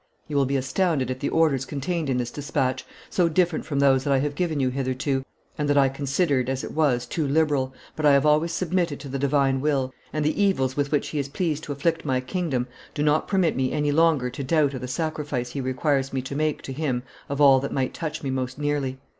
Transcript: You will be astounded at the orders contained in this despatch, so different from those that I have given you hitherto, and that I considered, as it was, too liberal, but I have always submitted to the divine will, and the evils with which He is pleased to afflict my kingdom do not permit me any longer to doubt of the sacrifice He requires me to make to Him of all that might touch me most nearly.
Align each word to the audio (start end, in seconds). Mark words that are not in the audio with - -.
You 0.27 0.35
will 0.35 0.47
be 0.47 0.57
astounded 0.57 1.11
at 1.11 1.19
the 1.19 1.29
orders 1.29 1.63
contained 1.63 2.09
in 2.09 2.17
this 2.17 2.31
despatch, 2.31 2.85
so 3.11 3.29
different 3.29 3.65
from 3.65 3.77
those 3.77 4.03
that 4.03 4.11
I 4.11 4.17
have 4.17 4.33
given 4.33 4.59
you 4.59 4.69
hitherto, 4.69 5.23
and 5.59 5.69
that 5.69 5.77
I 5.77 5.89
considered, 5.89 6.49
as 6.49 6.63
it 6.63 6.71
was, 6.71 7.05
too 7.05 7.27
liberal, 7.27 7.71
but 7.95 8.03
I 8.03 8.13
have 8.13 8.25
always 8.25 8.51
submitted 8.51 8.99
to 9.01 9.09
the 9.09 9.19
divine 9.19 9.61
will, 9.61 9.93
and 10.11 10.25
the 10.25 10.41
evils 10.41 10.75
with 10.75 10.91
which 10.91 11.09
He 11.09 11.19
is 11.19 11.29
pleased 11.29 11.63
to 11.65 11.71
afflict 11.71 12.03
my 12.03 12.19
kingdom 12.19 12.65
do 12.95 13.03
not 13.03 13.27
permit 13.27 13.55
me 13.55 13.71
any 13.71 13.91
longer 13.91 14.31
to 14.31 14.43
doubt 14.43 14.73
of 14.73 14.81
the 14.81 14.87
sacrifice 14.87 15.51
He 15.51 15.61
requires 15.61 16.11
me 16.11 16.23
to 16.23 16.35
make 16.35 16.63
to 16.63 16.73
Him 16.73 17.03
of 17.29 17.39
all 17.39 17.59
that 17.59 17.71
might 17.71 17.93
touch 17.93 18.23
me 18.23 18.31
most 18.31 18.57
nearly. 18.57 18.97